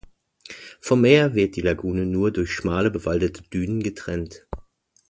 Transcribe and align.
Vom 0.79 1.01
Meer 1.01 1.35
wird 1.35 1.55
die 1.55 1.61
Lagune 1.61 2.07
nur 2.07 2.31
durch 2.31 2.51
schmale 2.51 2.89
bewaldete 2.89 3.43
Dünen 3.43 3.83
getrennt. 3.83 4.47